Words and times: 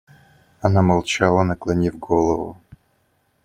Она 0.61 0.81
молчала, 0.81 1.43
наклонив 1.43 1.99
голову. 1.99 2.57